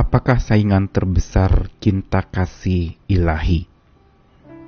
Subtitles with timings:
[0.00, 3.68] Apakah saingan terbesar cinta kasih ilahi?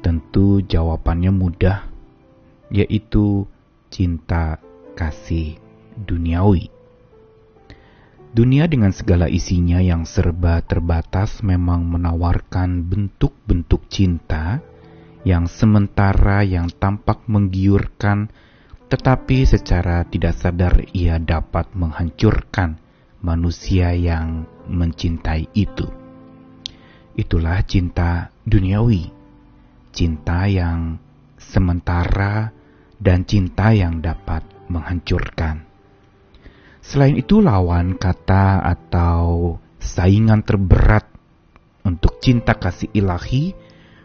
[0.05, 1.89] Tentu jawabannya mudah,
[2.69, 3.49] yaitu
[3.89, 4.61] cinta
[4.93, 5.57] kasih
[5.97, 6.69] duniawi.
[8.37, 14.61] Dunia dengan segala isinya yang serba terbatas memang menawarkan bentuk-bentuk cinta
[15.25, 18.29] yang sementara yang tampak menggiurkan,
[18.93, 22.77] tetapi secara tidak sadar ia dapat menghancurkan
[23.25, 25.87] manusia yang mencintai itu.
[27.13, 29.13] Itulah cinta duniawi,
[29.93, 30.97] cinta yang
[31.37, 32.51] sementara
[32.97, 35.67] dan cinta yang dapat menghancurkan.
[36.83, 41.07] Selain itu lawan kata atau saingan terberat
[41.83, 43.55] untuk cinta kasih ilahi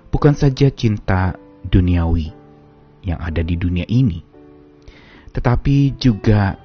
[0.09, 2.33] bukan saja cinta duniawi
[3.05, 4.21] yang ada di dunia ini,
[5.31, 6.57] tetapi juga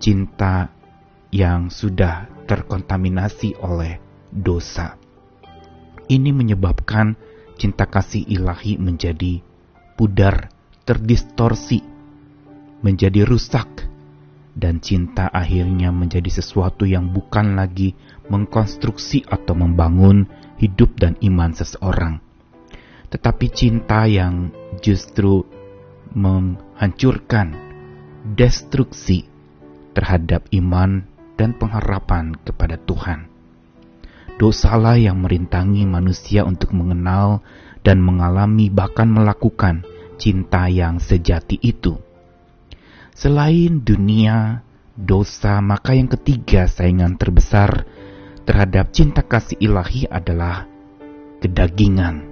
[0.00, 0.72] cinta
[1.30, 4.02] yang sudah terkontaminasi oleh
[4.34, 4.98] dosa.
[6.10, 7.14] Ini menyebabkan
[7.54, 9.38] cinta kasih ilahi menjadi
[9.94, 10.50] pudar,
[10.82, 11.78] terdistorsi,
[12.82, 13.86] menjadi rusak,
[14.58, 17.94] dan cinta akhirnya menjadi sesuatu yang bukan lagi
[18.26, 20.26] mengkonstruksi atau membangun
[20.58, 22.18] hidup dan iman seseorang,
[23.14, 24.50] tetapi cinta yang
[24.82, 25.46] justru
[26.10, 27.54] menghancurkan,
[28.34, 29.30] destruksi
[29.94, 31.09] terhadap iman
[31.40, 33.24] dan pengharapan kepada Tuhan.
[34.36, 37.40] Dosalah yang merintangi manusia untuk mengenal
[37.80, 39.88] dan mengalami bahkan melakukan
[40.20, 41.96] cinta yang sejati itu.
[43.16, 44.60] Selain dunia,
[44.96, 47.88] dosa, maka yang ketiga saingan terbesar
[48.44, 50.68] terhadap cinta kasih ilahi adalah
[51.40, 52.28] kedagingan.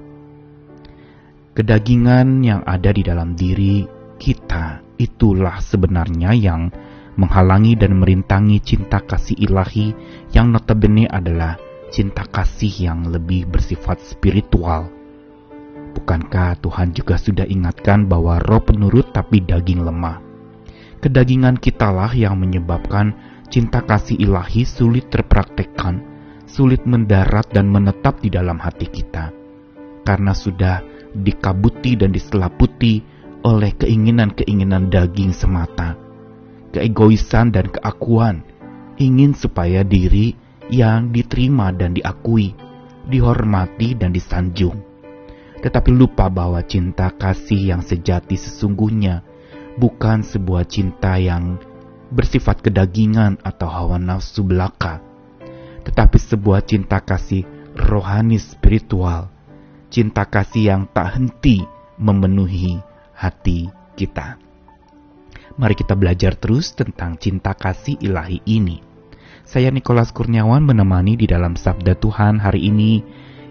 [1.57, 3.85] Kedagingan yang ada di dalam diri
[4.21, 6.71] kita itulah sebenarnya yang
[7.19, 9.91] menghalangi dan merintangi cinta kasih ilahi
[10.31, 11.59] yang notabene adalah
[11.91, 14.87] cinta kasih yang lebih bersifat spiritual.
[15.99, 20.23] Bukankah Tuhan juga sudah ingatkan bahwa roh penurut tapi daging lemah?
[21.03, 23.19] Kedagingan kitalah yang menyebabkan
[23.51, 25.99] cinta kasih ilahi sulit terpraktekkan,
[26.47, 29.35] sulit mendarat dan menetap di dalam hati kita.
[30.07, 30.87] Karena sudah
[31.19, 33.03] dikabuti dan diselaputi
[33.43, 36.08] oleh keinginan-keinginan daging semata
[36.73, 38.45] keegoisan dan keakuan,
[38.99, 40.35] ingin supaya diri
[40.69, 42.53] yang diterima dan diakui,
[43.09, 44.77] dihormati dan disanjung.
[45.59, 49.27] Tetapi lupa bahwa cinta kasih yang sejati sesungguhnya
[49.79, 51.59] bukan sebuah cinta yang
[52.15, 55.03] bersifat kedagingan atau hawa nafsu belaka,
[55.83, 57.43] tetapi sebuah cinta kasih
[57.75, 59.31] rohani spiritual,
[59.91, 61.65] cinta kasih yang tak henti
[61.99, 62.79] memenuhi
[63.15, 63.67] hati
[63.99, 64.48] kita.
[65.59, 68.79] Mari kita belajar terus tentang cinta kasih ilahi ini.
[69.43, 73.03] Saya Nikolas Kurniawan menemani di dalam Sabda Tuhan hari ini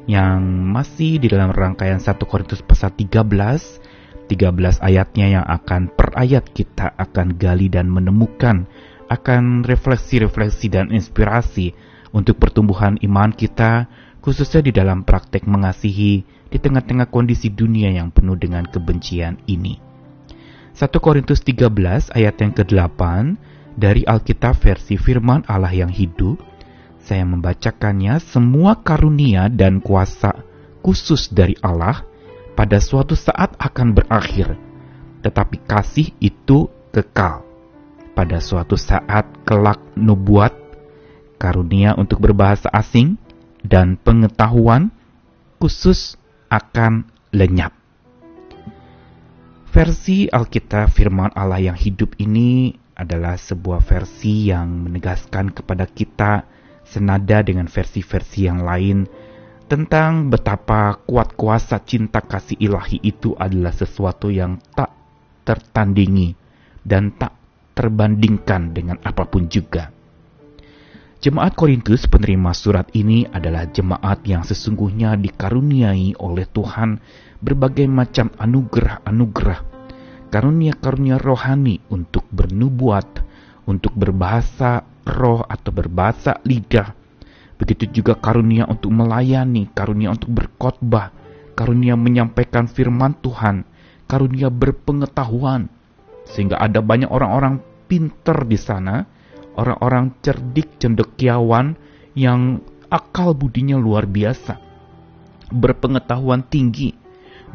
[0.08, 0.40] yang
[0.72, 6.96] masih di dalam rangkaian 1 Korintus pasal 13 13 ayatnya yang akan per ayat kita
[6.96, 8.72] akan gali dan menemukan
[9.12, 11.76] akan refleksi-refleksi dan inspirasi
[12.16, 13.92] untuk pertumbuhan iman kita
[14.24, 19.87] khususnya di dalam praktek mengasihi di tengah-tengah kondisi dunia yang penuh dengan kebencian ini.
[20.78, 23.02] 1 Korintus 13 ayat yang ke-8
[23.74, 26.38] dari Alkitab versi firman Allah yang hidup.
[27.02, 30.46] Saya membacakannya, semua karunia dan kuasa
[30.86, 32.06] khusus dari Allah
[32.54, 34.54] pada suatu saat akan berakhir,
[35.26, 37.42] tetapi kasih itu kekal.
[38.14, 40.54] Pada suatu saat kelak nubuat,
[41.42, 43.18] karunia untuk berbahasa asing,
[43.66, 44.94] dan pengetahuan
[45.58, 46.22] khusus
[46.54, 47.77] akan lenyap.
[49.78, 56.50] Versi Alkitab Firman Allah yang hidup ini adalah sebuah versi yang menegaskan kepada kita
[56.82, 59.06] senada dengan versi-versi yang lain
[59.70, 64.90] tentang betapa kuat kuasa cinta kasih ilahi itu adalah sesuatu yang tak
[65.46, 66.34] tertandingi
[66.82, 67.38] dan tak
[67.78, 69.94] terbandingkan dengan apa pun juga.
[71.22, 76.98] Jemaat Korintus penerima surat ini adalah jemaat yang sesungguhnya dikaruniai oleh Tuhan
[77.38, 79.60] berbagai macam anugerah-anugerah,
[80.34, 83.24] karunia-karunia rohani untuk bernubuat,
[83.70, 86.94] untuk berbahasa roh atau berbahasa lidah.
[87.58, 91.10] Begitu juga karunia untuk melayani, karunia untuk berkhotbah,
[91.58, 93.66] karunia menyampaikan firman Tuhan,
[94.06, 95.70] karunia berpengetahuan.
[96.28, 99.08] Sehingga ada banyak orang-orang pinter di sana,
[99.58, 101.74] orang-orang cerdik cendekiawan
[102.14, 102.62] yang
[102.94, 104.60] akal budinya luar biasa,
[105.50, 106.94] berpengetahuan tinggi,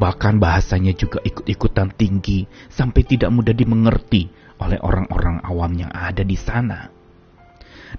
[0.02, 4.26] Bahkan bahasanya juga ikut-ikutan tinggi sampai tidak mudah dimengerti
[4.58, 6.90] oleh orang-orang awam yang ada di sana.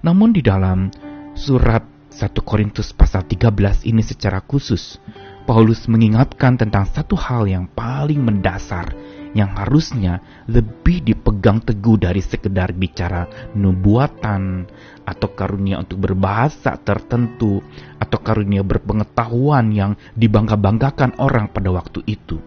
[0.03, 0.91] Namun di dalam
[1.31, 4.99] surat 1 Korintus pasal 13 ini secara khusus,
[5.47, 8.91] Paulus mengingatkan tentang satu hal yang paling mendasar
[9.33, 13.25] yang harusnya lebih dipegang teguh dari sekedar bicara
[13.57, 14.69] nubuatan
[15.03, 17.59] atau karunia untuk berbahasa tertentu
[17.97, 22.39] atau karunia berpengetahuan yang dibangga-banggakan orang pada waktu itu.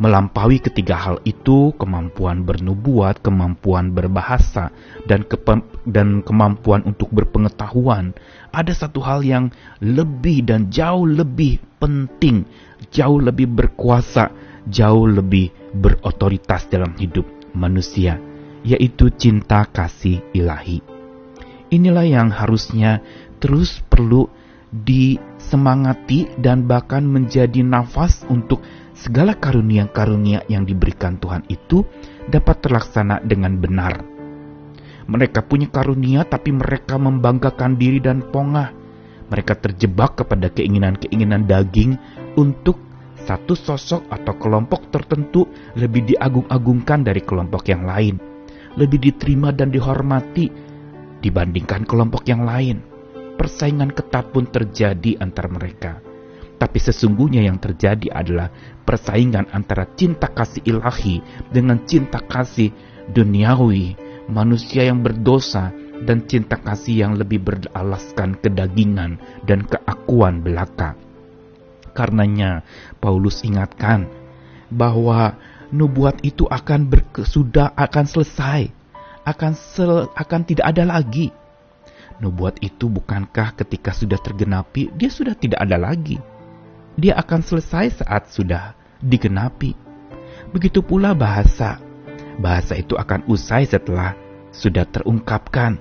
[0.00, 4.72] Melampaui ketiga hal itu, kemampuan bernubuat, kemampuan berbahasa,
[5.04, 5.28] dan,
[5.84, 8.16] dan kemampuan untuk berpengetahuan,
[8.48, 9.52] ada satu hal yang
[9.84, 12.48] lebih dan jauh lebih penting,
[12.88, 14.32] jauh lebih berkuasa,
[14.72, 18.18] jauh lebih berotoritas dalam hidup manusia,
[18.66, 20.82] yaitu cinta kasih ilahi.
[21.70, 22.98] Inilah yang harusnya
[23.38, 24.26] terus perlu
[24.70, 28.62] disemangati dan bahkan menjadi nafas untuk
[28.94, 31.82] segala karunia-karunia yang diberikan Tuhan itu
[32.30, 34.02] dapat terlaksana dengan benar.
[35.10, 38.70] Mereka punya karunia, tapi mereka membanggakan diri dan pongah.
[39.26, 41.98] Mereka terjebak kepada keinginan-keinginan daging
[42.38, 42.78] untuk
[43.24, 45.46] satu sosok atau kelompok tertentu
[45.76, 48.16] lebih diagung-agungkan dari kelompok yang lain,
[48.76, 50.48] lebih diterima dan dihormati
[51.20, 52.80] dibandingkan kelompok yang lain.
[53.36, 56.10] Persaingan ketat pun terjadi antara mereka
[56.60, 58.52] tapi sesungguhnya yang terjadi adalah
[58.84, 62.68] persaingan antara cinta kasih ilahi dengan cinta kasih
[63.08, 63.96] duniawi,
[64.28, 65.72] manusia yang berdosa,
[66.04, 69.16] dan cinta kasih yang lebih beralaskan kedagingan
[69.48, 71.00] dan keakuan belaka.
[71.92, 72.62] Karenanya,
[73.02, 74.06] Paulus ingatkan
[74.70, 75.36] bahwa
[75.74, 76.90] nubuat itu akan
[77.26, 78.70] sudah akan selesai,
[79.26, 81.34] akan sel, akan tidak ada lagi.
[82.20, 86.20] Nubuat itu bukankah ketika sudah tergenapi, dia sudah tidak ada lagi
[87.00, 89.72] dia akan selesai saat sudah digenapi.
[90.52, 91.80] Begitu pula bahasa.
[92.36, 94.12] Bahasa itu akan usai setelah
[94.52, 95.80] sudah terungkapkan.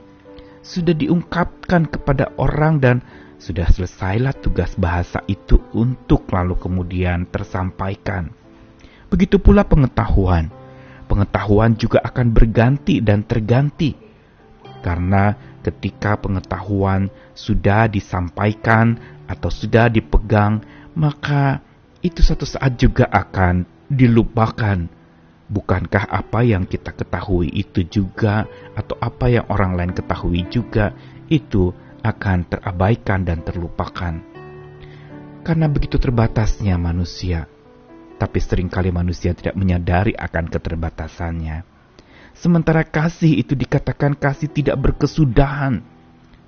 [0.63, 3.03] Sudah diungkapkan kepada orang dan
[3.39, 8.35] sudah selesailah tugas bahasa itu untuk lalu kemudian tersampaikan.
[9.07, 10.51] Begitu pula pengetahuan.
[11.09, 13.95] Pengetahuan juga akan berganti dan terganti.
[14.85, 15.33] Karena
[15.65, 20.61] ketika pengetahuan sudah disampaikan atau sudah dipegang,
[20.93, 21.63] maka
[22.05, 24.85] itu satu saat juga akan dilupakan.
[25.49, 28.45] Bukankah apa yang kita ketahui itu juga,
[28.77, 30.93] atau apa yang orang lain ketahui juga,
[31.25, 34.19] itu akan terabaikan dan terlupakan?
[35.43, 37.47] Karena begitu terbatasnya manusia,
[38.19, 41.63] tapi sering kali manusia tidak menyadari akan keterbatasannya.
[42.35, 45.83] Sementara kasih itu dikatakan kasih tidak berkesudahan,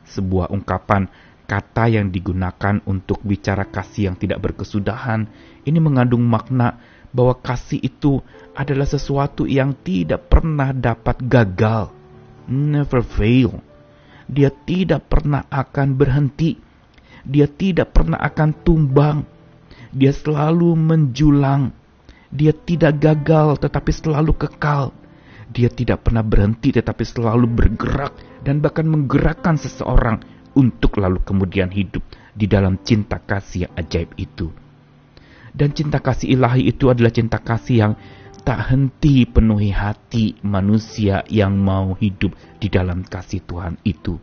[0.07, 1.07] sebuah ungkapan
[1.47, 5.27] kata yang digunakan untuk bicara kasih yang tidak berkesudahan
[5.67, 6.79] ini mengandung makna
[7.11, 8.23] bahwa kasih itu
[8.55, 11.91] adalah sesuatu yang tidak pernah dapat gagal,
[12.47, 13.59] never fail.
[14.31, 16.55] Dia tidak pernah akan berhenti,
[17.27, 19.27] dia tidak pernah akan tumbang,
[19.91, 21.75] dia selalu menjulang,
[22.31, 24.95] dia tidak gagal tetapi selalu kekal.
[25.51, 30.23] Dia tidak pernah berhenti tetapi selalu bergerak dan bahkan menggerakkan seseorang
[30.55, 34.47] untuk lalu kemudian hidup di dalam cinta kasih yang ajaib itu.
[35.51, 37.93] Dan cinta kasih ilahi itu adalah cinta kasih yang
[38.41, 44.17] tak henti penuhi hati manusia yang mau hidup di dalam kasih Tuhan itu.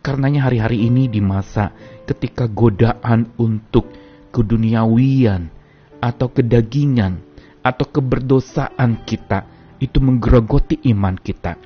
[0.00, 1.74] Karenanya hari-hari ini di masa
[2.06, 3.90] ketika godaan untuk
[4.30, 5.50] keduniawian
[5.98, 7.18] atau kedagingan
[7.66, 9.46] atau keberdosaan kita
[9.82, 11.58] itu menggerogoti iman kita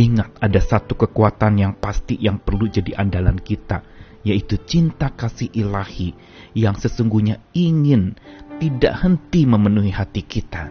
[0.00, 3.84] Ingat, ada satu kekuatan yang pasti yang perlu jadi andalan kita,
[4.24, 6.16] yaitu cinta kasih ilahi
[6.56, 8.16] yang sesungguhnya ingin
[8.60, 10.68] tidak henti memenuhi hati kita.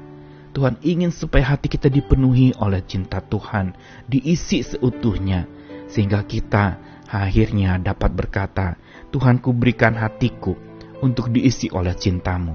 [0.53, 3.74] Tuhan ingin supaya hati kita dipenuhi oleh cinta Tuhan,
[4.05, 5.50] diisi seutuhnya,
[5.89, 6.77] sehingga kita
[7.10, 8.77] akhirnya dapat berkata,
[9.10, 10.53] Tuhan berikan hatiku
[11.01, 12.53] untuk diisi oleh cintamu.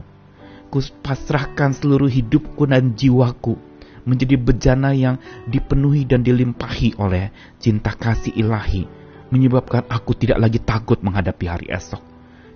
[0.70, 3.58] Ku pasrahkan seluruh hidupku dan jiwaku
[4.06, 5.18] menjadi bejana yang
[5.50, 8.86] dipenuhi dan dilimpahi oleh cinta kasih ilahi,
[9.34, 12.02] menyebabkan aku tidak lagi takut menghadapi hari esok.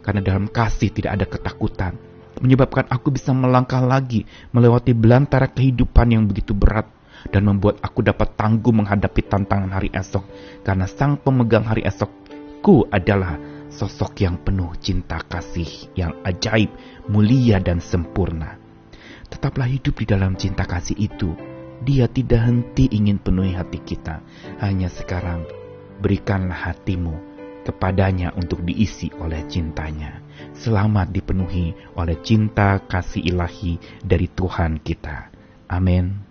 [0.02, 1.94] Karena dalam kasih tidak ada ketakutan,
[2.42, 6.86] menyebabkan aku bisa melangkah lagi melewati belantara kehidupan yang begitu berat
[7.34, 10.24] dan membuat aku dapat tangguh menghadapi tantangan hari esok
[10.62, 13.36] karena sang pemegang hari esokku adalah
[13.68, 16.72] sosok yang penuh cinta kasih yang ajaib,
[17.10, 18.68] mulia dan sempurna
[19.28, 21.36] tetaplah hidup di dalam cinta kasih itu.
[21.78, 24.18] Dia tidak henti ingin penuhi hati kita.
[24.58, 25.46] Hanya sekarang,
[26.02, 27.27] berikanlah hatimu
[27.68, 30.24] kepadanya untuk diisi oleh cintanya.
[30.56, 35.28] Selamat dipenuhi oleh cinta kasih ilahi dari Tuhan kita.
[35.68, 36.27] Amin.